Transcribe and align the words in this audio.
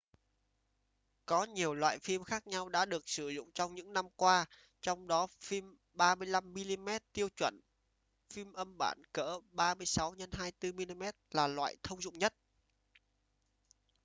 có 1.25 1.43
nhiều 1.43 1.73
loại 1.73 1.99
phim 1.99 2.23
khác 2.23 2.47
nhau 2.47 2.69
đã 2.69 2.85
được 2.85 3.09
sử 3.09 3.29
dụng 3.29 3.51
trong 3.51 3.75
những 3.75 3.93
năm 3.93 4.05
qua. 4.15 4.45
trong 4.81 5.07
đó 5.07 5.27
phim 5.41 5.75
35 5.93 6.53
mm 6.53 6.89
tiêu 7.13 7.29
chuẩn 7.29 7.59
phim 8.33 8.53
âm 8.53 8.75
bản 8.77 9.01
cỡ 9.13 9.39
36 9.51 10.15
x 10.15 10.19
24 10.31 10.75
mm 10.97 11.03
là 11.31 11.47
loại 11.47 11.75
thông 11.83 12.01
dụng 12.01 12.17
nhất 12.19 12.33